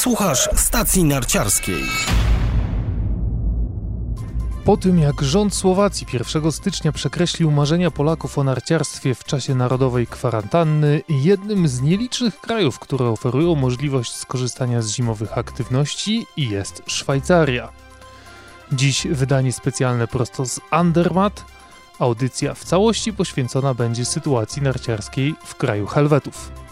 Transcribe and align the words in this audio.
Słuchasz 0.00 0.48
stacji 0.56 1.04
narciarskiej. 1.04 1.82
Po 4.64 4.76
tym 4.76 4.98
jak 4.98 5.22
rząd 5.22 5.54
Słowacji 5.54 6.06
1 6.12 6.52
stycznia 6.52 6.92
przekreślił 6.92 7.50
marzenia 7.50 7.90
Polaków 7.90 8.38
o 8.38 8.44
narciarstwie 8.44 9.14
w 9.14 9.24
czasie 9.24 9.54
narodowej 9.54 10.06
kwarantanny, 10.06 11.02
jednym 11.08 11.68
z 11.68 11.80
nielicznych 11.80 12.40
krajów, 12.40 12.78
które 12.78 13.06
oferują 13.06 13.54
możliwość 13.54 14.16
skorzystania 14.16 14.82
z 14.82 14.88
zimowych 14.88 15.38
aktywności 15.38 16.26
jest 16.36 16.82
Szwajcaria. 16.86 17.68
Dziś 18.72 19.06
wydanie 19.06 19.52
specjalne 19.52 20.06
prosto 20.06 20.46
z 20.46 20.60
Andermatt. 20.70 21.44
Audycja 21.98 22.54
w 22.54 22.64
całości 22.64 23.12
poświęcona 23.12 23.74
będzie 23.74 24.04
sytuacji 24.04 24.62
narciarskiej 24.62 25.34
w 25.44 25.54
kraju 25.54 25.86
Helwetów. 25.86 26.69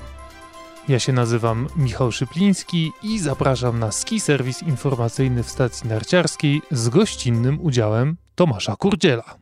Ja 0.88 0.98
się 0.98 1.12
nazywam 1.12 1.68
Michał 1.76 2.12
Szypliński 2.12 2.92
i 3.02 3.18
zapraszam 3.18 3.78
na 3.78 3.92
ski 3.92 4.20
serwis 4.20 4.62
informacyjny 4.62 5.42
w 5.42 5.50
stacji 5.50 5.88
narciarskiej 5.88 6.62
z 6.70 6.88
gościnnym 6.88 7.60
udziałem 7.60 8.16
Tomasza 8.34 8.76
Kurdziela. 8.76 9.38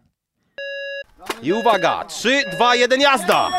I 1.42 1.52
uwaga, 1.52 2.04
3, 2.04 2.42
2, 2.56 2.76
1, 2.76 3.00
jazda! 3.00 3.50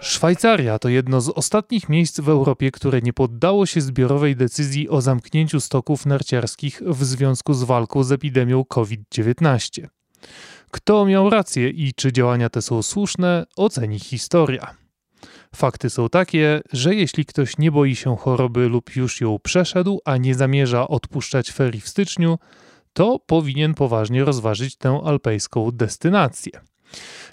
Szwajcaria 0.00 0.78
to 0.78 0.88
jedno 0.88 1.20
z 1.20 1.28
ostatnich 1.28 1.88
miejsc 1.88 2.20
w 2.20 2.28
Europie, 2.28 2.70
które 2.70 3.00
nie 3.00 3.12
poddało 3.12 3.66
się 3.66 3.80
zbiorowej 3.80 4.36
decyzji 4.36 4.88
o 4.88 5.00
zamknięciu 5.00 5.60
stoków 5.60 6.06
narciarskich 6.06 6.82
w 6.86 7.04
związku 7.04 7.54
z 7.54 7.64
walką 7.64 8.04
z 8.04 8.12
epidemią 8.12 8.64
COVID-19. 8.64 9.86
Kto 10.70 11.06
miał 11.06 11.30
rację 11.30 11.68
i 11.68 11.94
czy 11.94 12.12
działania 12.12 12.48
te 12.48 12.62
są 12.62 12.82
słuszne, 12.82 13.46
oceni 13.56 13.98
historia. 13.98 14.81
Fakty 15.56 15.90
są 15.90 16.08
takie, 16.08 16.60
że 16.72 16.94
jeśli 16.94 17.24
ktoś 17.26 17.58
nie 17.58 17.72
boi 17.72 17.96
się 17.96 18.16
choroby 18.16 18.68
lub 18.68 18.96
już 18.96 19.20
ją 19.20 19.38
przeszedł, 19.38 20.00
a 20.04 20.16
nie 20.16 20.34
zamierza 20.34 20.88
odpuszczać 20.88 21.52
ferii 21.52 21.80
w 21.80 21.88
styczniu, 21.88 22.38
to 22.92 23.18
powinien 23.18 23.74
poważnie 23.74 24.24
rozważyć 24.24 24.76
tę 24.76 25.00
alpejską 25.04 25.70
destynację. 25.70 26.52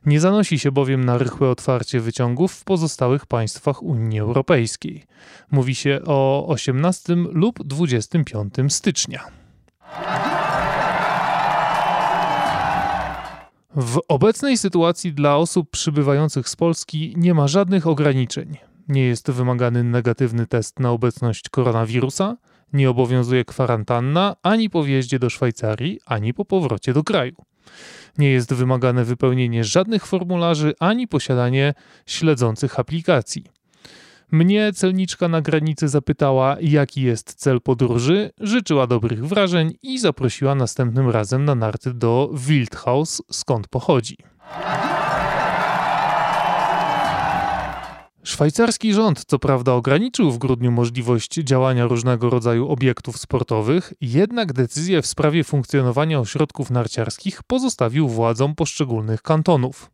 Nie 0.05 0.19
zanosi 0.19 0.59
się 0.59 0.71
bowiem 0.71 1.05
na 1.05 1.17
rychłe 1.17 1.49
otwarcie 1.49 1.99
wyciągów 1.99 2.53
w 2.53 2.63
pozostałych 2.63 3.25
państwach 3.25 3.83
Unii 3.83 4.19
Europejskiej. 4.19 5.03
Mówi 5.51 5.75
się 5.75 5.99
o 6.05 6.47
18 6.47 7.15
lub 7.15 7.63
25 7.63 8.53
stycznia. 8.69 9.38
W 13.75 13.99
obecnej 14.07 14.57
sytuacji 14.57 15.13
dla 15.13 15.37
osób 15.37 15.69
przybywających 15.69 16.49
z 16.49 16.55
Polski 16.55 17.13
nie 17.17 17.33
ma 17.33 17.47
żadnych 17.47 17.87
ograniczeń. 17.87 18.57
Nie 18.87 19.05
jest 19.05 19.31
wymagany 19.31 19.83
negatywny 19.83 20.47
test 20.47 20.79
na 20.79 20.91
obecność 20.91 21.49
koronawirusa, 21.49 22.37
nie 22.73 22.89
obowiązuje 22.89 23.45
kwarantanna 23.45 24.35
ani 24.43 24.69
po 24.69 24.83
wjeździe 24.83 25.19
do 25.19 25.29
Szwajcarii, 25.29 25.99
ani 26.05 26.33
po 26.33 26.45
powrocie 26.45 26.93
do 26.93 27.03
kraju. 27.03 27.35
Nie 28.17 28.31
jest 28.31 28.53
wymagane 28.53 29.05
wypełnienie 29.05 29.63
żadnych 29.63 30.05
formularzy 30.05 30.73
ani 30.79 31.07
posiadanie 31.07 31.73
śledzących 32.05 32.79
aplikacji. 32.79 33.43
Mnie 34.31 34.73
celniczka 34.73 35.27
na 35.27 35.41
granicy 35.41 35.87
zapytała, 35.87 36.57
jaki 36.61 37.01
jest 37.01 37.33
cel 37.33 37.61
podróży, 37.61 38.31
życzyła 38.39 38.87
dobrych 38.87 39.27
wrażeń 39.27 39.73
i 39.81 39.99
zaprosiła 39.99 40.55
następnym 40.55 41.09
razem 41.09 41.45
na 41.45 41.55
narty 41.55 41.93
do 41.93 42.29
Wildhaus, 42.33 43.21
skąd 43.31 43.67
pochodzi. 43.67 44.17
Szwajcarski 48.23 48.93
rząd, 48.93 49.25
co 49.25 49.39
prawda, 49.39 49.73
ograniczył 49.73 50.31
w 50.31 50.37
grudniu 50.37 50.71
możliwość 50.71 51.33
działania 51.33 51.87
różnego 51.87 52.29
rodzaju 52.29 52.67
obiektów 52.67 53.17
sportowych, 53.17 53.93
jednak 54.01 54.53
decyzję 54.53 55.01
w 55.01 55.07
sprawie 55.07 55.43
funkcjonowania 55.43 56.19
ośrodków 56.19 56.69
narciarskich 56.69 57.43
pozostawił 57.43 58.07
władzom 58.07 58.55
poszczególnych 58.55 59.21
kantonów. 59.21 59.91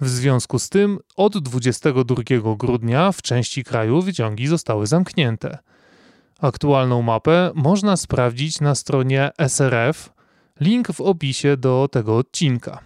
W 0.00 0.08
związku 0.08 0.58
z 0.58 0.68
tym 0.68 0.98
od 1.16 1.38
22 1.38 2.22
grudnia 2.56 3.12
w 3.12 3.22
części 3.22 3.64
kraju 3.64 4.02
wyciągi 4.02 4.46
zostały 4.46 4.86
zamknięte. 4.86 5.58
Aktualną 6.40 7.02
mapę 7.02 7.50
można 7.54 7.96
sprawdzić 7.96 8.60
na 8.60 8.74
stronie 8.74 9.30
SRF, 9.48 10.12
link 10.60 10.92
w 10.92 11.00
opisie 11.00 11.56
do 11.56 11.88
tego 11.92 12.16
odcinka. 12.16 12.78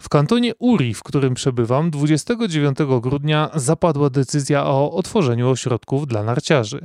W 0.00 0.08
kantonie 0.08 0.52
Uri, 0.58 0.94
w 0.94 1.02
którym 1.02 1.34
przebywam, 1.34 1.90
29 1.90 2.78
grudnia 3.00 3.50
zapadła 3.54 4.10
decyzja 4.10 4.64
o 4.64 4.92
otworzeniu 4.92 5.50
ośrodków 5.50 6.06
dla 6.06 6.22
narciarzy. 6.22 6.80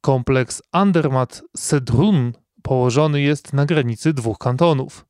Kompleks 0.00 0.62
Andermatt 0.72 1.42
Sedrun 1.56 2.32
położony 2.62 3.20
jest 3.20 3.52
na 3.52 3.66
granicy 3.66 4.12
dwóch 4.12 4.38
kantonów. 4.38 5.06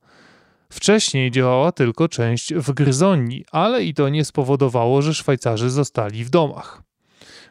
Wcześniej 0.71 1.31
działała 1.31 1.73
tylko 1.73 2.09
część 2.09 2.55
w 2.55 2.73
Gryzonii, 2.73 3.45
ale 3.53 3.85
i 3.85 3.95
to 3.95 4.09
nie 4.09 4.25
spowodowało, 4.25 5.03
że 5.03 5.15
Szwajcarzy 5.15 5.71
zostali 5.71 6.25
w 6.25 6.31
domach. 6.31 6.83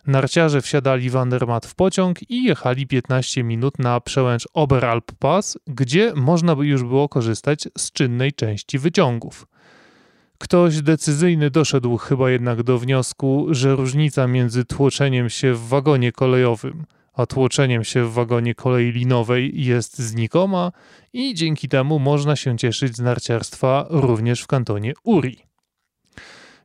Narciarze 0.07 0.61
wsiadali 0.61 1.09
w 1.09 1.15
Andermatt 1.15 1.65
w 1.65 1.75
pociąg 1.75 2.29
i 2.29 2.43
jechali 2.43 2.87
15 2.87 3.43
minut 3.43 3.79
na 3.79 3.99
przełęcz 3.99 4.47
Oberalp 4.53 5.11
Pass, 5.19 5.57
gdzie 5.67 6.13
można 6.15 6.55
by 6.55 6.67
już 6.67 6.83
było 6.83 7.09
korzystać 7.09 7.67
z 7.77 7.91
czynnej 7.91 8.33
części 8.33 8.79
wyciągów. 8.79 9.47
Ktoś 10.37 10.81
decyzyjny 10.81 11.49
doszedł 11.49 11.97
chyba 11.97 12.29
jednak 12.29 12.63
do 12.63 12.79
wniosku, 12.79 13.47
że 13.49 13.75
różnica 13.75 14.27
między 14.27 14.65
tłoczeniem 14.65 15.29
się 15.29 15.53
w 15.53 15.67
wagonie 15.67 16.11
kolejowym 16.11 16.85
a 17.17 17.25
się 17.83 18.05
w 18.05 18.13
wagonie 18.13 18.55
kolei 18.55 18.91
linowej 18.91 19.65
jest 19.65 19.99
znikoma 19.99 20.71
i 21.13 21.33
dzięki 21.33 21.69
temu 21.69 21.99
można 21.99 22.35
się 22.35 22.57
cieszyć 22.57 22.95
z 22.95 22.99
narciarstwa 22.99 23.85
również 23.89 24.41
w 24.41 24.47
kantonie 24.47 24.93
Uri. 25.03 25.37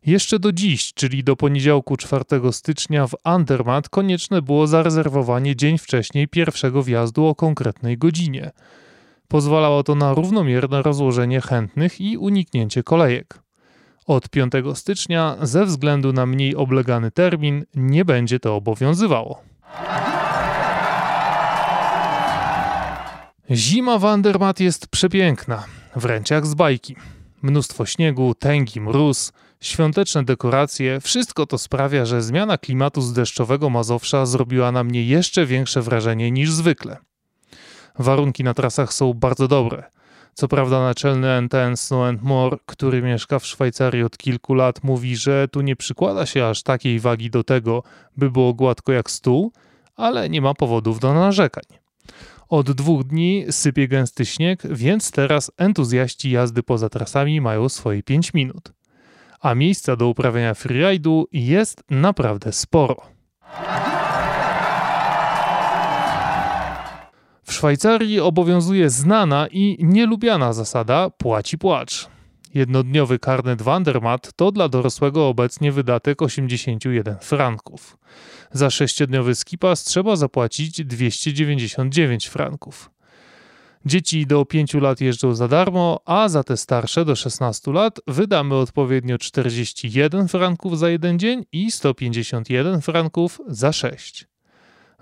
Jeszcze 0.07 0.39
do 0.39 0.53
dziś, 0.53 0.95
czyli 0.95 1.25
do 1.25 1.37
poniedziałku 1.37 1.97
4 1.97 2.25
stycznia 2.53 3.07
w 3.07 3.15
Andermatt 3.25 3.89
konieczne 3.89 4.43
było 4.43 4.67
zarezerwowanie 4.67 5.57
dzień 5.57 5.79
wcześniej 5.79 6.29
pierwszego 6.29 6.83
wjazdu 6.83 7.27
o 7.27 7.35
konkretnej 7.35 7.99
godzinie. 7.99 8.51
Pozwalało 9.29 9.83
to 9.83 9.95
na 9.95 10.15
równomierne 10.15 10.83
rozłożenie 10.83 11.41
chętnych 11.41 12.01
i 12.01 12.17
uniknięcie 12.17 12.83
kolejek. 12.83 13.43
Od 14.07 14.29
5 14.29 14.53
stycznia, 14.75 15.37
ze 15.43 15.65
względu 15.67 16.13
na 16.13 16.27
mniej 16.27 16.57
oblegany 16.57 17.11
termin, 17.11 17.65
nie 17.75 18.05
będzie 18.05 18.41
to 18.41 18.57
obowiązywało. 18.57 19.43
Zima 23.53 23.99
w 23.99 24.05
Andermatt 24.05 24.61
jest 24.61 24.87
przepiękna, 24.87 25.65
wręcz 25.97 26.31
jak 26.31 26.47
z 26.47 26.55
bajki. 26.55 26.97
Mnóstwo 27.43 27.87
śniegu, 27.87 28.35
tęgi, 28.35 28.81
mróz, 28.81 29.33
świąteczne 29.61 30.25
dekoracje, 30.25 31.01
wszystko 31.01 31.47
to 31.47 31.59
sprawia, 31.59 32.05
że 32.05 32.23
zmiana 32.23 32.59
klimatu 32.59 33.01
z 33.01 33.13
deszczowego 33.13 33.71
Mazowsza 33.71 34.27
zrobiła 34.27 34.73
na 34.73 34.85
mnie 34.85 35.05
jeszcze 35.05 35.47
większe 35.47 35.83
wrażenie 35.83 36.31
niż 36.31 36.53
zwykle. 36.53 36.97
Warunki 37.99 38.45
na 38.45 38.55
trasach 38.55 38.93
są 38.93 39.15
bardzo 39.15 39.49
dobre. 39.49 39.83
Co 40.35 40.49
prawda 40.49 40.81
naczelny 40.81 41.29
NTN 41.29 41.77
Snow 41.77 42.23
More, 42.23 42.57
który 42.67 43.03
mieszka 43.03 43.39
w 43.39 43.47
Szwajcarii 43.47 44.03
od 44.03 44.19
kilku 44.19 44.55
lat, 44.55 44.85
mówi, 44.85 45.17
że 45.17 45.49
tu 45.49 45.61
nie 45.61 45.77
przykłada 45.77 46.27
się 46.27 46.47
aż 46.47 46.63
takiej 46.63 47.01
wagi 47.01 47.31
do 47.31 47.45
tego, 47.45 47.83
by 48.17 48.31
było 48.31 48.55
gładko 48.55 48.93
jak 48.93 49.11
stół, 49.11 49.53
ale 49.97 50.29
nie 50.29 50.41
ma 50.41 50.55
powodów 50.55 51.01
do 51.01 51.15
narzekań. 51.15 51.81
Od 52.51 52.71
dwóch 52.71 53.05
dni 53.05 53.45
sypie 53.51 53.89
gęsty 53.89 54.27
śnieg, 54.27 54.63
więc 54.71 55.11
teraz 55.11 55.51
entuzjaści 55.57 56.31
jazdy 56.31 56.63
poza 56.63 56.89
trasami 56.89 57.41
mają 57.41 57.69
swoje 57.69 58.03
5 58.03 58.35
minut. 58.35 58.73
A 59.41 59.55
miejsca 59.55 59.97
do 59.97 60.09
uprawiania 60.09 60.55
freeridu 60.55 61.29
jest 61.33 61.83
naprawdę 61.91 62.53
sporo. 62.53 62.97
W 67.43 67.53
Szwajcarii 67.53 68.21
obowiązuje 68.21 68.91
znana 68.91 69.47
i 69.51 69.77
nielubiana 69.81 70.53
zasada 70.53 71.11
płaci 71.11 71.59
płacz. 71.59 72.09
Jednodniowy 72.55 73.19
karnet 73.19 73.63
Wandermat 73.63 74.33
to 74.37 74.53
dla 74.53 74.69
dorosłego 74.69 75.29
obecnie 75.29 75.73
wydatek 75.73 76.23
81 76.23 77.17
franków. 77.21 77.99
Za 78.53 78.71
sześciodniowy 78.71 79.35
skipas 79.35 79.85
trzeba 79.85 80.17
zapłacić 80.17 80.85
299 80.85 82.29
franków. 82.29 82.91
Dzieci 83.87 84.27
do 84.27 84.45
5 84.45 84.75
lat 84.75 85.01
jeżdżą 85.01 85.35
za 85.35 85.49
darmo, 85.49 86.01
a 86.05 86.29
za 86.29 86.45
te 86.45 86.57
starsze 86.57 87.05
do 87.05 87.17
16 87.17 87.73
lat 87.73 88.01
wydamy 88.07 88.55
odpowiednio 88.55 89.19
41 89.19 90.29
franków 90.29 90.79
za 90.79 90.91
jeden 90.91 91.19
dzień 91.19 91.45
i 91.53 91.71
151 91.71 92.81
franków 92.81 93.41
za 93.47 93.73
6. 93.73 94.30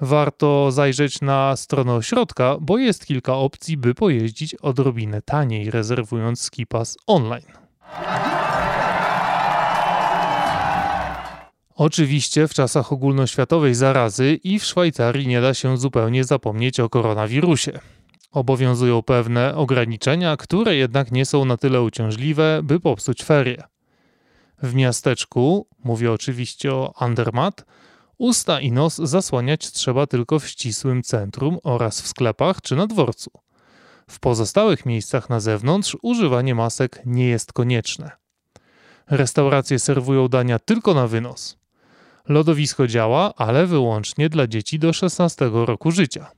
Warto 0.01 0.73
zajrzeć 0.73 1.21
na 1.21 1.57
stronę 1.57 1.95
ośrodka, 1.95 2.57
bo 2.61 2.79
jest 2.79 3.07
kilka 3.07 3.35
opcji, 3.35 3.77
by 3.77 3.95
pojeździć 3.95 4.55
odrobinę 4.55 5.23
taniej, 5.23 5.71
rezerwując 5.71 6.41
skipas 6.41 6.97
online. 7.07 7.47
Oczywiście 11.75 12.49
w 12.49 12.55
czasach 12.55 12.93
ogólnoświatowej 12.93 13.75
zarazy 13.75 14.35
i 14.45 14.59
w 14.59 14.65
Szwajcarii 14.65 15.27
nie 15.27 15.41
da 15.41 15.55
się 15.55 15.77
zupełnie 15.77 16.25
zapomnieć 16.25 16.81
o 16.81 16.89
koronawirusie. 16.89 17.79
Obowiązują 18.33 19.03
pewne 19.03 19.55
ograniczenia, 19.55 20.37
które 20.37 20.77
jednak 20.77 21.13
nie 21.13 21.27
są 21.27 21.45
na 21.45 21.57
tyle 21.57 21.83
uciążliwe, 21.83 22.61
by 22.63 22.81
popsuć 22.81 23.25
ferie. 23.25 23.63
W 24.63 24.75
miasteczku, 24.75 25.67
mówię 25.85 26.13
oczywiście 26.13 26.75
o 26.75 26.93
Andermatt, 26.97 27.65
usta 28.19 28.61
i 28.61 28.73
nos 28.73 28.97
zasłaniać 28.97 29.71
trzeba 29.71 30.07
tylko 30.07 30.39
w 30.39 30.49
ścisłym 30.49 31.03
centrum 31.03 31.59
oraz 31.65 32.01
w 32.01 32.09
sklepach 32.09 32.63
czy 32.63 32.77
na 32.77 32.87
dworcu. 32.87 33.31
W 34.11 34.21
pozostałych 34.21 34.87
miejscach 34.87 35.31
na 35.31 35.41
zewnątrz 35.41 35.97
używanie 36.03 36.55
masek 36.55 37.03
nie 37.07 37.29
jest 37.29 37.53
konieczne. 37.53 38.11
Restauracje 39.11 39.79
serwują 39.79 40.29
dania 40.29 40.59
tylko 40.59 40.95
na 40.95 41.07
wynos. 41.07 41.59
Lodowisko 42.29 42.87
działa, 42.87 43.35
ale 43.37 43.67
wyłącznie 43.67 44.29
dla 44.29 44.47
dzieci 44.47 44.79
do 44.79 44.93
16 44.93 45.51
roku 45.53 45.91
życia. 45.91 46.31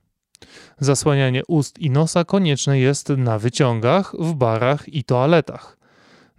Zasłanianie 0.79 1.43
ust 1.49 1.79
i 1.79 1.91
nosa 1.91 2.25
konieczne 2.25 2.79
jest 2.79 3.09
na 3.09 3.39
wyciągach, 3.39 4.15
w 4.19 4.35
barach 4.35 4.89
i 4.89 5.05
toaletach. 5.05 5.80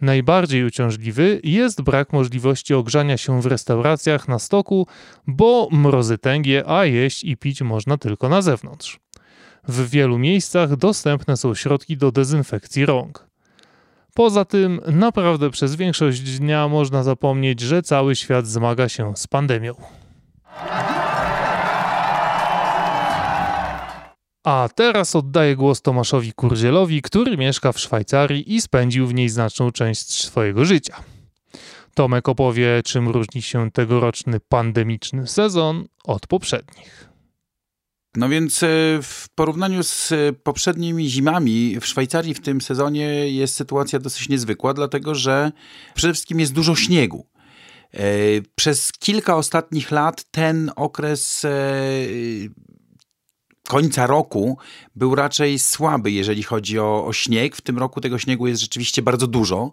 Najbardziej 0.01 0.63
uciążliwy 0.63 1.41
jest 1.43 1.81
brak 1.81 2.13
możliwości 2.13 2.73
ogrzania 2.73 3.17
się 3.17 3.41
w 3.41 3.45
restauracjach 3.45 4.27
na 4.27 4.39
stoku, 4.39 4.87
bo 5.27 5.67
mrozy 5.71 6.17
tęgie, 6.17 6.63
a 6.67 6.85
jeść 6.85 7.23
i 7.23 7.37
pić 7.37 7.61
można 7.61 7.97
tylko 7.97 8.29
na 8.29 8.41
zewnątrz. 8.41 8.99
W 9.67 9.89
wielu 9.89 10.17
miejscach 10.17 10.75
dostępne 10.75 11.37
są 11.37 11.55
środki 11.55 11.97
do 11.97 12.11
dezynfekcji 12.11 12.85
rąk. 12.85 13.27
Poza 14.13 14.45
tym, 14.45 14.81
naprawdę 14.87 15.49
przez 15.49 15.75
większość 15.75 16.21
dnia 16.21 16.67
można 16.67 17.03
zapomnieć, 17.03 17.59
że 17.59 17.83
cały 17.83 18.15
świat 18.15 18.47
zmaga 18.47 18.89
się 18.89 19.13
z 19.15 19.27
pandemią. 19.27 19.75
A 24.43 24.69
teraz 24.75 25.15
oddaję 25.15 25.55
głos 25.55 25.81
Tomaszowi 25.81 26.33
Kurdzielowi, 26.33 27.01
który 27.01 27.37
mieszka 27.37 27.71
w 27.71 27.79
Szwajcarii 27.79 28.55
i 28.55 28.61
spędził 28.61 29.07
w 29.07 29.13
niej 29.13 29.29
znaczną 29.29 29.71
część 29.71 30.23
swojego 30.23 30.65
życia. 30.65 31.03
Tomek 31.93 32.29
opowie, 32.29 32.81
czym 32.85 33.09
różni 33.09 33.41
się 33.41 33.71
tegoroczny 33.71 34.39
pandemiczny 34.39 35.27
sezon 35.27 35.87
od 36.03 36.27
poprzednich. 36.27 37.09
No 38.15 38.29
więc 38.29 38.63
e, 38.63 38.67
w 39.01 39.25
porównaniu 39.35 39.83
z 39.83 40.11
e, 40.11 40.33
poprzednimi 40.33 41.09
zimami 41.09 41.79
w 41.81 41.85
Szwajcarii 41.85 42.33
w 42.33 42.41
tym 42.41 42.61
sezonie 42.61 43.05
jest 43.29 43.55
sytuacja 43.55 43.99
dosyć 43.99 44.29
niezwykła, 44.29 44.73
dlatego 44.73 45.15
że 45.15 45.51
przede 45.93 46.13
wszystkim 46.13 46.39
jest 46.39 46.53
dużo 46.53 46.75
śniegu. 46.75 47.27
E, 47.93 47.99
przez 48.55 48.91
kilka 48.91 49.35
ostatnich 49.35 49.91
lat 49.91 50.23
ten 50.31 50.71
okres 50.75 51.45
końca 53.71 54.07
roku 54.07 54.57
był 54.95 55.15
raczej 55.15 55.59
słaby, 55.59 56.11
jeżeli 56.11 56.43
chodzi 56.43 56.79
o, 56.79 57.05
o 57.05 57.13
śnieg. 57.13 57.55
W 57.55 57.61
tym 57.61 57.77
roku 57.77 58.01
tego 58.01 58.17
śniegu 58.17 58.47
jest 58.47 58.61
rzeczywiście 58.61 59.01
bardzo 59.01 59.27
dużo. 59.27 59.71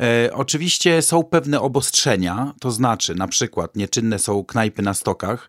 E, 0.00 0.30
oczywiście 0.34 1.02
są 1.02 1.22
pewne 1.22 1.60
obostrzenia, 1.60 2.54
to 2.60 2.70
znaczy 2.70 3.14
na 3.14 3.28
przykład 3.28 3.76
nieczynne 3.76 4.18
są 4.18 4.44
knajpy 4.44 4.82
na 4.82 4.94
stokach, 4.94 5.48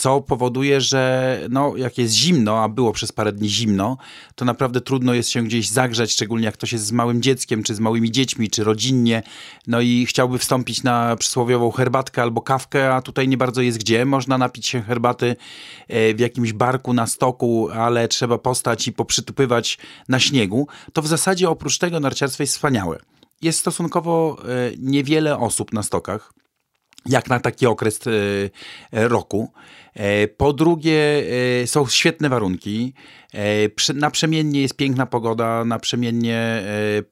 co 0.00 0.20
powoduje, 0.20 0.80
że 0.80 1.40
no, 1.50 1.76
jak 1.76 1.98
jest 1.98 2.14
zimno, 2.14 2.62
a 2.62 2.68
było 2.68 2.92
przez 2.92 3.12
parę 3.12 3.32
dni 3.32 3.48
zimno, 3.48 3.96
to 4.34 4.44
naprawdę 4.44 4.80
trudno 4.80 5.14
jest 5.14 5.30
się 5.30 5.42
gdzieś 5.42 5.68
zagrzać, 5.68 6.12
szczególnie 6.12 6.44
jak 6.44 6.54
ktoś 6.54 6.72
jest 6.72 6.84
z 6.84 6.92
małym 6.92 7.22
dzieckiem, 7.22 7.62
czy 7.62 7.74
z 7.74 7.80
małymi 7.80 8.10
dziećmi, 8.10 8.50
czy 8.50 8.64
rodzinnie, 8.64 9.22
no 9.66 9.80
i 9.80 10.06
chciałby 10.06 10.38
wstąpić 10.38 10.82
na 10.82 11.16
przysłowiową 11.16 11.70
herbatkę 11.70 12.22
albo 12.22 12.40
kawkę, 12.40 12.94
a 12.94 13.02
tutaj 13.02 13.28
nie 13.28 13.36
bardzo 13.36 13.62
jest 13.62 13.78
gdzie. 13.78 14.04
Można 14.04 14.38
napić 14.38 14.66
się 14.66 14.82
herbaty 14.82 15.36
e, 15.88 16.14
w 16.14 16.20
jakimś 16.20 16.52
barku 16.52 16.92
na 16.92 17.06
stoku, 17.06 17.68
ale 17.70 18.08
trzeba 18.08 18.38
postać 18.38 18.88
i 18.88 18.92
poprzytupywać 18.92 19.78
na 20.08 20.20
śniegu. 20.20 20.68
To 20.92 21.02
w 21.02 21.06
zasadzie 21.06 21.50
oprócz 21.50 21.78
tego 21.78 22.00
narciarstwo 22.00 22.42
jest 22.42 22.54
wspaniałe. 22.54 22.98
Jest 23.42 23.58
stosunkowo 23.58 24.36
e, 24.44 24.70
niewiele 24.78 25.38
osób 25.38 25.72
na 25.72 25.82
stokach 25.82 26.32
jak 27.06 27.28
na 27.28 27.40
taki 27.40 27.66
okres 27.66 28.00
e, 28.06 29.08
roku. 29.08 29.52
E, 29.94 30.28
po 30.28 30.52
drugie, 30.52 31.22
e, 31.62 31.66
są 31.66 31.86
świetne 31.86 32.28
warunki. 32.28 32.92
E, 33.34 33.94
naprzemiennie 33.94 34.60
jest 34.60 34.76
piękna 34.76 35.06
pogoda, 35.06 35.64
naprzemiennie 35.64 36.62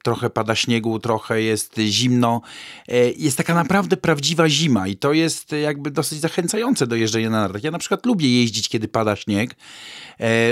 trochę 0.03 0.29
pada 0.29 0.55
śniegu, 0.55 0.99
trochę 0.99 1.41
jest 1.41 1.79
zimno. 1.79 2.41
Jest 3.17 3.37
taka 3.37 3.53
naprawdę 3.53 3.97
prawdziwa 3.97 4.49
zima 4.49 4.87
i 4.87 4.95
to 4.95 5.13
jest 5.13 5.51
jakby 5.51 5.91
dosyć 5.91 6.19
zachęcające 6.19 6.87
do 6.87 6.95
jeżdżenia 6.95 7.29
na 7.29 7.41
nartach. 7.41 7.63
Ja 7.63 7.71
na 7.71 7.77
przykład 7.77 8.05
lubię 8.05 8.41
jeździć, 8.41 8.69
kiedy 8.69 8.87
pada 8.87 9.15
śnieg. 9.15 9.55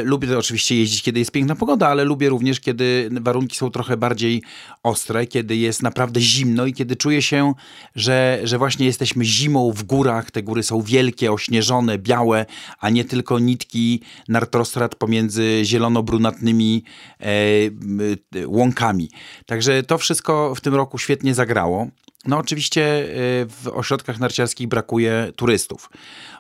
Lubię 0.03 0.37
oczywiście 0.37 0.75
jeździć, 0.75 1.03
kiedy 1.03 1.19
jest 1.19 1.31
piękna 1.31 1.55
pogoda, 1.55 1.87
ale 1.87 2.03
lubię 2.03 2.29
również, 2.29 2.59
kiedy 2.59 3.09
warunki 3.21 3.57
są 3.57 3.71
trochę 3.71 3.97
bardziej 3.97 4.43
ostre, 4.83 5.27
kiedy 5.27 5.55
jest 5.55 5.83
naprawdę 5.83 6.21
zimno 6.21 6.65
i 6.65 6.73
kiedy 6.73 6.95
czuję 6.95 7.21
się, 7.21 7.53
że, 7.95 8.39
że 8.43 8.57
właśnie 8.57 8.85
jesteśmy 8.85 9.25
zimą 9.25 9.71
w 9.71 9.83
górach. 9.83 10.31
Te 10.31 10.43
góry 10.43 10.63
są 10.63 10.81
wielkie, 10.81 11.31
ośnieżone, 11.31 11.97
białe 11.97 12.16
białe, 12.17 12.45
a 12.79 12.89
nie 12.89 13.05
tylko 13.05 13.39
nitki 13.39 14.01
nartostrad 14.27 14.95
pomiędzy 14.95 15.61
zielono-brunatnymi 15.63 16.83
e, 17.19 18.45
łąkami. 18.45 19.09
Także 19.45 19.83
to 19.83 19.97
wszystko 19.97 20.55
w 20.55 20.61
tym 20.61 20.75
roku 20.75 20.97
świetnie 20.97 21.33
zagrało. 21.33 21.87
No 22.25 22.37
oczywiście 22.37 22.83
e, 22.83 23.05
w 23.45 23.67
ośrodkach 23.73 24.19
narciarskich 24.19 24.67
brakuje 24.67 25.31
turystów. 25.35 25.89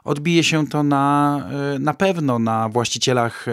Odbije 0.03 0.43
się 0.43 0.67
to 0.67 0.83
na, 0.83 1.39
e, 1.75 1.79
na 1.79 1.93
pewno 1.93 2.39
na 2.39 2.69
właścicielach 2.69 3.47
e, 3.47 3.51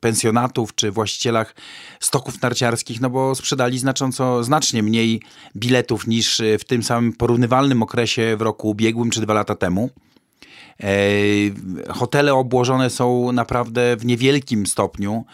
pensjonatów 0.00 0.74
czy 0.74 0.90
właścicielach 0.90 1.54
stoków 2.00 2.42
narciarskich, 2.42 3.00
no 3.00 3.10
bo 3.10 3.34
sprzedali 3.34 3.78
znacząco, 3.78 4.44
znacznie 4.44 4.82
mniej 4.82 5.22
biletów 5.56 6.06
niż 6.06 6.42
w 6.58 6.64
tym 6.64 6.82
samym 6.82 7.12
porównywalnym 7.12 7.82
okresie 7.82 8.36
w 8.36 8.42
roku 8.42 8.70
ubiegłym 8.70 9.10
czy 9.10 9.20
dwa 9.20 9.34
lata 9.34 9.54
temu. 9.54 9.90
E, 10.82 11.92
hotele 11.92 12.34
obłożone 12.34 12.90
są 12.90 13.32
naprawdę 13.32 13.96
w 13.96 14.06
niewielkim 14.06 14.66
stopniu. 14.66 15.24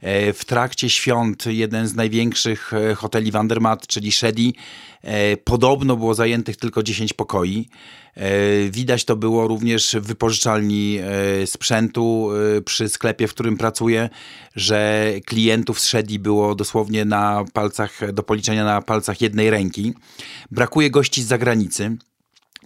E, 0.00 0.32
w 0.32 0.44
trakcie 0.44 0.90
świąt 0.90 1.46
jeden 1.46 1.88
z 1.88 1.94
największych 1.94 2.72
e, 2.72 2.94
hoteli 2.94 3.30
Vandermatt, 3.30 3.86
czyli 3.86 4.12
Shedi, 4.12 4.54
podobno 5.44 5.96
było 5.96 6.14
zajętych 6.14 6.56
tylko 6.56 6.82
10 6.82 7.12
pokoi. 7.12 7.68
Widać 8.70 9.04
to 9.04 9.16
było 9.16 9.48
również 9.48 9.96
w 10.00 10.06
wypożyczalni 10.06 10.98
sprzętu 11.46 12.30
przy 12.64 12.88
sklepie, 12.88 13.28
w 13.28 13.34
którym 13.34 13.56
pracuję, 13.56 14.08
że 14.56 15.10
klientów 15.26 15.80
z 15.80 15.86
Shedi 15.86 16.18
było 16.18 16.54
dosłownie 16.54 17.04
na 17.04 17.44
palcach, 17.52 18.12
do 18.12 18.22
policzenia 18.22 18.64
na 18.64 18.82
palcach 18.82 19.20
jednej 19.20 19.50
ręki. 19.50 19.94
Brakuje 20.50 20.90
gości 20.90 21.22
z 21.22 21.26
zagranicy. 21.26 21.96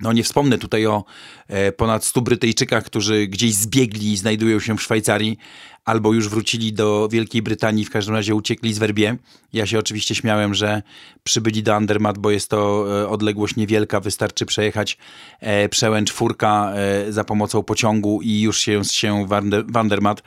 No 0.00 0.12
nie 0.12 0.24
wspomnę 0.24 0.58
tutaj 0.58 0.86
o 0.86 1.04
e, 1.48 1.72
ponad 1.72 2.04
100 2.04 2.20
Brytyjczykach, 2.20 2.84
którzy 2.84 3.26
gdzieś 3.26 3.54
zbiegli 3.54 4.12
i 4.12 4.16
znajdują 4.16 4.60
się 4.60 4.76
w 4.76 4.82
Szwajcarii, 4.82 5.38
albo 5.84 6.12
już 6.12 6.28
wrócili 6.28 6.72
do 6.72 7.08
Wielkiej 7.12 7.42
Brytanii, 7.42 7.84
w 7.84 7.90
każdym 7.90 8.14
razie 8.14 8.34
uciekli 8.34 8.74
z 8.74 8.78
Werbie. 8.78 9.16
Ja 9.52 9.66
się 9.66 9.78
oczywiście 9.78 10.14
śmiałem, 10.14 10.54
że 10.54 10.82
przybyli 11.24 11.62
do 11.62 11.74
Andermatt, 11.74 12.18
bo 12.18 12.30
jest 12.30 12.50
to 12.50 12.86
e, 13.02 13.08
odległość 13.08 13.56
niewielka, 13.56 14.00
wystarczy 14.00 14.46
przejechać 14.46 14.98
e, 15.40 15.68
przełęcz 15.68 16.12
Furka 16.12 16.72
za 17.08 17.24
pomocą 17.24 17.62
pociągu 17.62 18.22
i 18.22 18.40
już 18.40 18.58
się, 18.58 18.84
się 18.84 19.26
w 19.68 19.76
Andermatt 19.76 20.22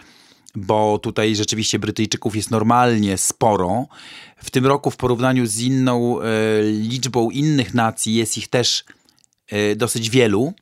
bo 0.58 1.00
tutaj 1.00 1.36
rzeczywiście 1.36 1.80
Brytyjczyków 1.80 2.36
jest 2.36 2.52
normalnie 2.52 3.18
sporo. 3.18 3.86
W 4.38 4.52
tym 4.52 4.66
roku 4.66 4.92
w 4.92 4.98
porównaniu 4.98 5.46
z 5.46 5.60
inną 5.60 6.22
e, 6.22 6.26
liczbą 6.64 7.30
innych 7.30 7.74
nacji 7.74 8.16
jest 8.16 8.38
ich 8.38 8.48
też 8.48 8.84
dosyć 9.76 10.10
wielu. 10.10 10.54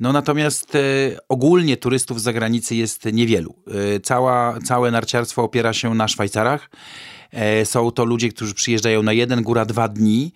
No 0.00 0.12
natomiast 0.12 0.74
e, 0.74 0.80
ogólnie 1.28 1.76
turystów 1.76 2.20
z 2.20 2.22
zagranicy 2.22 2.74
jest 2.74 3.04
niewielu. 3.12 3.54
E, 3.66 4.00
cała, 4.00 4.60
całe 4.60 4.90
narciarstwo 4.90 5.42
opiera 5.42 5.72
się 5.72 5.94
na 5.94 6.08
Szwajcarach. 6.08 6.70
Są 7.64 7.90
to 7.90 8.04
ludzie, 8.04 8.28
którzy 8.28 8.54
przyjeżdżają 8.54 9.02
na 9.02 9.12
jeden, 9.12 9.42
góra 9.42 9.64
dwa 9.64 9.88
dni 9.88 10.32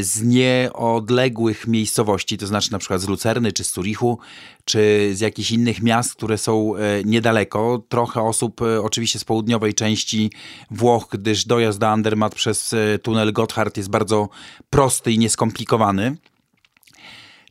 z 0.00 0.22
nieodległych 0.22 1.66
miejscowości, 1.66 2.38
to 2.38 2.46
znaczy 2.46 2.72
na 2.72 2.78
przykład 2.78 3.00
z 3.00 3.08
Lucerny, 3.08 3.52
czy 3.52 3.64
z 3.64 3.72
Zurichu, 3.72 4.18
czy 4.64 5.10
z 5.14 5.20
jakichś 5.20 5.50
innych 5.50 5.82
miast, 5.82 6.14
które 6.14 6.38
są 6.38 6.72
niedaleko. 7.04 7.82
Trochę 7.88 8.22
osób 8.22 8.60
oczywiście 8.82 9.18
z 9.18 9.24
południowej 9.24 9.74
części 9.74 10.30
Włoch, 10.70 11.08
gdyż 11.10 11.44
dojazd 11.44 11.78
do 11.78 11.88
Andermatt 11.88 12.34
przez 12.34 12.74
tunel 13.02 13.32
Gotthard 13.32 13.76
jest 13.76 13.90
bardzo 13.90 14.28
prosty 14.70 15.12
i 15.12 15.18
nieskomplikowany. 15.18 16.16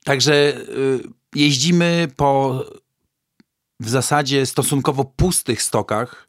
Także 0.05 0.33
y, 0.57 0.99
jeździmy 1.35 2.07
po 2.15 2.61
w 3.79 3.89
zasadzie 3.89 4.45
stosunkowo 4.45 5.05
pustych 5.05 5.61
stokach. 5.61 6.27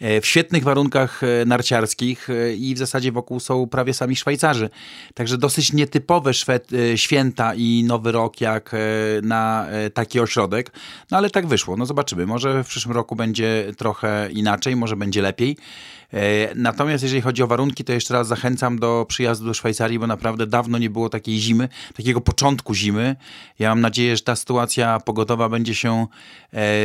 e, 0.00 0.20
w 0.20 0.26
świetnych 0.26 0.64
warunkach 0.64 1.22
e, 1.22 1.44
narciarskich 1.44 2.30
e, 2.30 2.54
i 2.54 2.74
w 2.74 2.78
zasadzie 2.78 3.12
wokół 3.12 3.40
są 3.40 3.66
prawie 3.66 3.94
sami 3.94 4.16
Szwajcarzy. 4.16 4.70
Także 5.14 5.38
dosyć 5.38 5.72
nietypowe 5.72 6.34
Szwed 6.34 6.70
święta 6.96 7.54
i 7.54 7.84
Nowy 7.86 8.12
Rok 8.12 8.40
jak 8.40 8.76
na 9.22 9.66
taki 9.94 10.20
ośrodek. 10.20 10.72
No 11.10 11.16
ale 11.16 11.30
tak 11.30 11.46
wyszło. 11.46 11.76
No 11.76 11.86
zobaczymy. 11.86 12.26
Może 12.26 12.64
w 12.64 12.66
przyszłym 12.66 12.94
roku 12.94 13.16
będzie 13.16 13.72
trochę 13.76 14.28
inaczej, 14.32 14.76
może 14.76 14.96
będzie 14.96 15.22
lepiej. 15.22 15.56
Natomiast 16.54 17.02
jeżeli 17.02 17.22
chodzi 17.22 17.42
o 17.42 17.46
warunki, 17.46 17.84
to 17.84 17.92
jeszcze 17.92 18.14
raz 18.14 18.28
zachęcam 18.28 18.78
do 18.78 19.06
przyjazdu 19.08 19.46
do 19.46 19.54
Szwajcarii, 19.54 19.98
bo 19.98 20.06
naprawdę 20.06 20.46
dawno 20.46 20.78
nie 20.78 20.90
było 20.90 21.08
takiej 21.08 21.38
zimy, 21.38 21.68
takiego 21.96 22.20
początku 22.20 22.74
zimy. 22.74 23.16
Ja 23.58 23.68
mam 23.68 23.80
nadzieję, 23.80 24.16
że 24.16 24.22
ta 24.22 24.36
sytuacja 24.36 25.00
pogodowa 25.00 25.48
będzie 25.48 25.74
się, 25.74 26.06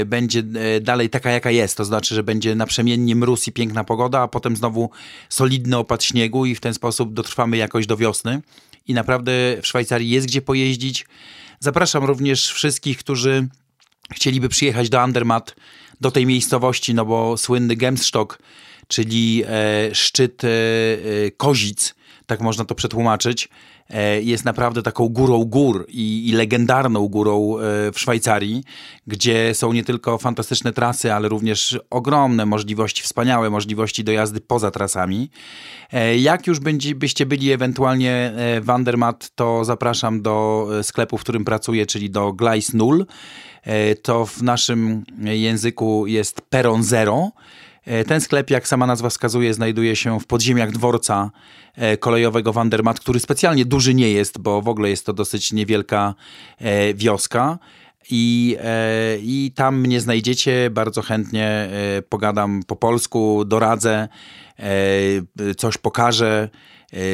będzie 0.06 0.44
dalej 0.82 1.10
taka, 1.10 1.32
jaka 1.32 1.52
jest. 1.52 1.78
To 1.78 1.86
znaczy, 1.86 2.16
że 2.16 2.24
będzie 2.24 2.56
naprzemiennie 2.56 3.16
mróz 3.16 3.48
i 3.48 3.52
piękna 3.52 3.84
pogoda, 3.84 4.22
a 4.22 4.28
potem 4.28 4.56
znowu 4.56 4.90
solidny 5.30 5.78
opad 5.78 6.04
śniegu 6.04 6.46
i 6.46 6.56
w 6.56 6.60
ten 6.60 6.74
sposób 6.74 7.14
dotrwamy 7.14 7.58
jakoś 7.58 7.88
do 7.88 7.98
wiosny. 7.98 8.42
I 8.88 8.94
naprawdę 8.94 9.32
w 9.62 9.68
Szwajcarii 9.68 10.10
jest 10.10 10.28
gdzie 10.28 10.42
pojeździć. 10.42 11.06
Zapraszam 11.60 12.04
również 12.04 12.48
wszystkich, 12.48 12.98
którzy 12.98 13.48
chcieliby 14.14 14.50
przyjechać 14.50 14.90
do 14.90 15.02
Andermatt, 15.02 15.56
do 16.02 16.12
tej 16.12 16.26
miejscowości, 16.26 16.94
no 16.94 17.06
bo 17.06 17.38
słynny 17.38 17.76
Gemsstock, 17.76 18.40
czyli 18.90 19.44
e, 19.48 19.96
szczyt 19.96 20.44
e, 20.44 20.48
Kozic, 21.38 21.96
tak 22.26 22.42
można 22.42 22.66
to 22.66 22.76
przetłumaczyć, 22.76 23.50
e, 23.90 24.22
jest 24.22 24.46
naprawdę 24.46 24.84
taką 24.84 25.10
górą 25.10 25.46
gór 25.46 25.86
i, 25.90 26.30
i, 26.30 26.32
legendarną 26.32 27.08
górą 27.08 27.56
w 27.94 28.00
Szwajcarii, 28.00 28.64
gdzie 29.08 29.56
są 29.56 29.74
nie 29.74 29.84
tylko 29.84 30.18
fantastyczne 30.18 30.74
trasy, 30.74 31.14
ale 31.14 31.30
również 31.30 31.80
ogromne 31.90 32.46
możliwości, 32.46 33.04
wspaniałe 33.04 33.50
możliwości 33.50 34.04
do 34.04 34.12
jazdy 34.12 34.42
poza 34.42 34.72
trasami. 34.72 35.30
Jak 36.20 36.48
już 36.48 36.60
będzie, 36.60 36.96
byście 36.96 37.26
byli 37.26 37.52
ewentualnie 37.52 38.34
w 38.62 38.70
Andermatt, 38.70 39.32
to 39.36 39.66
zapraszam 39.66 40.22
do 40.22 40.68
sklepu, 40.84 41.18
w 41.18 41.22
którym 41.22 41.46
pracuję, 41.46 41.86
czyli 41.86 42.10
do 42.10 42.34
Gleis 42.34 42.74
Null. 42.74 43.06
To 44.02 44.26
w 44.26 44.42
naszym 44.42 45.04
języku 45.22 46.08
jest 46.08 46.42
Peron 46.42 46.84
Zero. 46.84 47.32
E, 47.86 48.04
ten 48.04 48.22
sklep, 48.22 48.50
jak 48.50 48.68
sama 48.68 48.88
nazwa 48.88 49.10
wskazuje, 49.10 49.54
znajduje 49.54 49.96
się 49.96 50.20
w 50.20 50.28
podziemiach 50.28 50.72
dworca 50.72 51.32
e, 51.76 51.98
kolejowego 51.98 52.54
Wandermat, 52.54 53.00
który 53.00 53.20
specjalnie 53.20 53.66
duży 53.66 53.94
nie 53.94 54.12
jest, 54.12 54.38
bo 54.38 54.62
w 54.62 54.68
ogóle 54.68 54.90
jest 54.90 55.06
to 55.06 55.14
dosyć 55.14 55.54
niewielka 55.54 56.16
e, 56.58 56.94
wioska. 56.94 57.60
I, 58.12 58.58
I 59.22 59.52
tam 59.56 59.80
mnie 59.80 60.02
znajdziecie, 60.02 60.70
bardzo 60.70 61.02
chętnie 61.02 61.70
pogadam 62.10 62.64
po 62.68 62.76
polsku, 62.76 63.46
doradzę, 63.46 64.08
coś 65.58 65.78
pokażę 65.78 66.50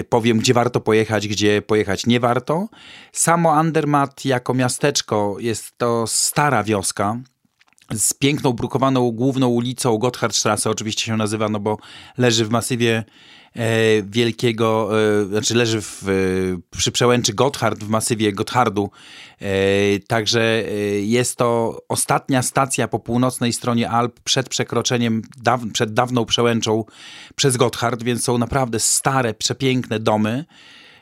powiem, 0.10 0.38
gdzie 0.38 0.54
warto 0.54 0.82
pojechać, 0.82 1.28
gdzie 1.28 1.62
pojechać 1.62 2.06
nie 2.06 2.20
warto. 2.20 2.68
Samo 3.12 3.54
Andermatt 3.54 4.26
jako 4.26 4.54
miasteczko 4.54 5.36
jest 5.40 5.78
to 5.78 6.08
stara 6.08 6.64
wioska, 6.64 7.18
z 7.94 8.14
piękną, 8.14 8.54
brukowaną 8.54 9.12
główną 9.12 9.48
ulicą 9.48 9.98
Gotthardstrasse, 9.98 10.70
oczywiście 10.70 11.06
się 11.06 11.18
nazywa, 11.18 11.50
no 11.50 11.60
bo 11.60 11.78
leży 12.18 12.46
w 12.46 12.50
masywie 12.50 13.04
e, 13.56 14.04
wielkiego, 14.04 14.90
e, 15.22 15.26
znaczy 15.26 15.56
leży 15.56 15.82
w, 15.82 16.04
e, 16.10 16.12
przy 16.78 16.92
przełęczy 16.92 17.34
Gotthard, 17.34 17.84
w 17.84 17.90
masywie 17.90 18.34
Gotthardu. 18.34 18.90
E, 19.40 19.48
także 20.08 20.42
e, 20.42 20.72
jest 21.00 21.38
to 21.38 21.80
ostatnia 21.90 22.42
stacja 22.42 22.88
po 22.88 23.00
północnej 23.00 23.54
stronie 23.54 23.90
Alp 23.90 24.20
przed 24.20 24.50
przekroczeniem, 24.50 25.22
daw, 25.38 25.62
przed 25.74 25.94
dawną 25.94 26.26
przełęczą 26.26 26.84
przez 27.36 27.58
Gotthard, 27.58 28.04
więc 28.04 28.24
są 28.24 28.38
naprawdę 28.38 28.80
stare, 28.80 29.34
przepiękne 29.34 30.00
domy. 30.00 30.46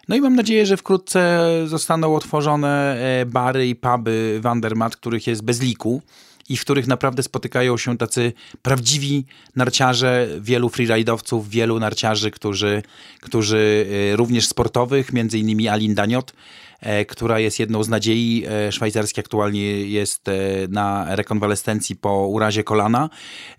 No 0.07 0.15
i 0.15 0.21
mam 0.21 0.35
nadzieję, 0.35 0.65
że 0.65 0.77
wkrótce 0.77 1.49
zostaną 1.65 2.15
otworzone 2.15 2.97
e, 3.21 3.25
bary 3.25 3.67
i 3.67 3.75
puby 3.75 4.39
Wandermat, 4.41 4.95
których 4.95 5.27
jest 5.27 5.41
bez 5.41 5.61
liku 5.61 6.01
i 6.49 6.57
w 6.57 6.61
których 6.61 6.87
naprawdę 6.87 7.23
spotykają 7.23 7.77
się 7.77 7.97
tacy 7.97 8.33
prawdziwi 8.61 9.25
narciarze, 9.55 10.27
wielu 10.39 10.69
freeridowców, 10.69 11.49
wielu 11.49 11.79
narciarzy, 11.79 12.31
którzy, 12.31 12.83
którzy 13.21 13.87
e, 14.11 14.15
również 14.15 14.47
sportowych, 14.47 15.13
między 15.13 15.39
innymi 15.39 15.67
Alin 15.67 15.95
Daniot, 15.95 16.33
e, 16.79 17.05
która 17.05 17.39
jest 17.39 17.59
jedną 17.59 17.83
z 17.83 17.89
nadziei 17.89 18.45
e, 18.47 18.71
szwajcarskiej, 18.71 19.21
aktualnie 19.21 19.61
jest 19.85 20.25
na 20.69 21.15
rekonwalescencji 21.15 21.95
po 21.95 22.27
urazie 22.27 22.63
kolana. 22.63 23.09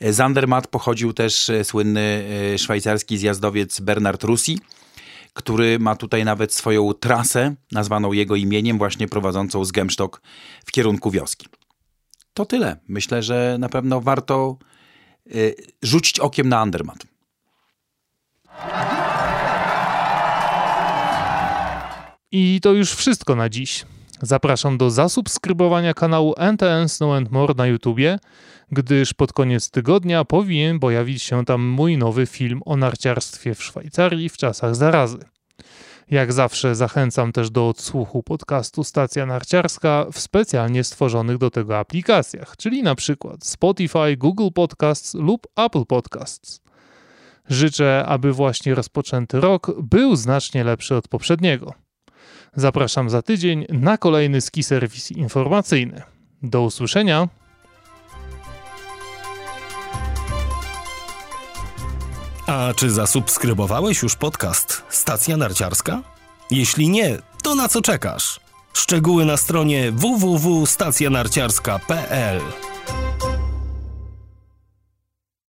Z 0.00 0.20
Andermatt 0.20 0.66
pochodził 0.66 1.12
też 1.12 1.50
słynny 1.62 2.24
szwajcarski 2.58 3.18
zjazdowiec 3.18 3.80
Bernard 3.80 4.24
Russi, 4.24 4.58
który 5.32 5.78
ma 5.78 5.96
tutaj 5.96 6.24
nawet 6.24 6.54
swoją 6.54 6.92
trasę, 6.94 7.54
nazwaną 7.72 8.12
jego 8.12 8.36
imieniem, 8.36 8.78
właśnie 8.78 9.08
prowadzącą 9.08 9.64
z 9.64 9.72
Gemstock 9.72 10.20
w 10.66 10.72
kierunku 10.72 11.10
wioski 11.10 11.46
to 12.34 12.46
tyle. 12.46 12.76
Myślę, 12.88 13.22
że 13.22 13.56
na 13.58 13.68
pewno 13.68 14.00
warto 14.00 14.56
y, 15.34 15.54
rzucić 15.82 16.20
okiem 16.20 16.48
na 16.48 16.60
Andermatt. 16.60 17.06
I 22.32 22.60
to 22.62 22.72
już 22.72 22.92
wszystko 22.92 23.36
na 23.36 23.48
dziś. 23.48 23.84
Zapraszam 24.22 24.78
do 24.78 24.90
zasubskrybowania 24.90 25.94
kanału 25.94 26.34
NTN 26.36 26.88
Snow 26.88 27.16
and 27.16 27.30
More 27.30 27.54
na 27.56 27.66
YouTubie, 27.66 28.18
gdyż 28.72 29.14
pod 29.14 29.32
koniec 29.32 29.70
tygodnia 29.70 30.24
powinien 30.24 30.78
pojawić 30.78 31.22
się 31.22 31.44
tam 31.44 31.62
mój 31.62 31.98
nowy 31.98 32.26
film 32.26 32.60
o 32.64 32.76
narciarstwie 32.76 33.54
w 33.54 33.62
Szwajcarii 33.62 34.28
w 34.28 34.36
czasach 34.36 34.76
zarazy. 34.76 35.33
Jak 36.10 36.32
zawsze 36.32 36.74
zachęcam 36.74 37.32
też 37.32 37.50
do 37.50 37.68
odsłuchu 37.68 38.22
podcastu 38.22 38.84
Stacja 38.84 39.26
Narciarska 39.26 40.06
w 40.12 40.18
specjalnie 40.18 40.84
stworzonych 40.84 41.38
do 41.38 41.50
tego 41.50 41.78
aplikacjach, 41.78 42.56
czyli 42.56 42.82
na 42.82 42.94
przykład 42.94 43.46
Spotify, 43.46 44.16
Google 44.16 44.48
Podcasts 44.54 45.14
lub 45.14 45.46
Apple 45.56 45.84
Podcasts. 45.84 46.60
Życzę, 47.48 48.04
aby 48.06 48.32
właśnie 48.32 48.74
rozpoczęty 48.74 49.40
rok 49.40 49.82
był 49.82 50.16
znacznie 50.16 50.64
lepszy 50.64 50.96
od 50.96 51.08
poprzedniego. 51.08 51.74
Zapraszam 52.54 53.10
za 53.10 53.22
tydzień 53.22 53.66
na 53.68 53.98
kolejny 53.98 54.40
ski 54.40 54.62
serwis 54.62 55.10
informacyjny. 55.10 56.02
Do 56.42 56.62
usłyszenia! 56.62 57.43
A 62.54 62.74
czy 62.74 62.90
zasubskrybowałeś 62.90 64.02
już 64.02 64.16
podcast 64.16 64.82
Stacja 64.88 65.36
Narciarska? 65.36 66.02
Jeśli 66.50 66.90
nie, 66.90 67.18
to 67.42 67.54
na 67.54 67.68
co 67.68 67.82
czekasz? 67.82 68.40
Szczegóły 68.72 69.24
na 69.24 69.36
stronie 69.36 69.92
www.stacjanarciarska.pl 69.92 72.40